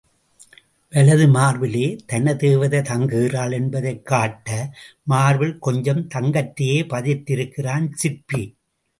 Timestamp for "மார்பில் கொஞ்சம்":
5.03-6.07